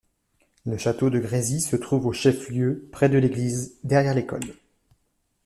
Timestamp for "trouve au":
1.75-2.11